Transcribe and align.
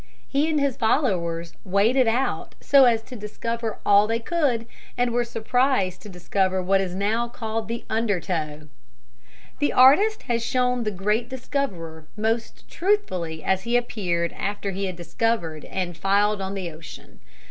He 0.27 0.49
and 0.49 0.59
his 0.59 0.77
followers 0.77 1.53
waded 1.63 2.07
out 2.07 2.55
so 2.59 2.85
as 2.85 3.03
to 3.03 3.15
discover 3.15 3.77
all 3.85 4.07
they 4.07 4.17
could, 4.17 4.65
and 4.97 5.11
were 5.11 5.23
surprised 5.23 6.01
to 6.01 6.09
discover 6.09 6.59
what 6.59 6.81
is 6.81 6.95
now 6.95 7.27
called 7.27 7.67
the 7.67 7.85
undertow. 7.87 8.67
[Illustration: 8.67 8.71
BALBOA 8.71 8.87
DRYING 8.89 9.29
HIS 9.29 9.43
CLOTHES.] 9.45 9.59
The 9.69 9.73
artist 9.79 10.21
has 10.23 10.43
shown 10.43 10.83
the 10.85 10.89
great 11.03 11.29
discoverer 11.29 12.07
most 12.17 12.67
truthfully 12.67 13.43
as 13.43 13.61
he 13.61 13.77
appeared 13.77 14.33
after 14.33 14.71
he 14.71 14.85
had 14.85 14.95
discovered 14.95 15.65
and 15.65 15.95
filed 15.95 16.41
on 16.41 16.55
the 16.55 16.71
ocean. 16.71 17.19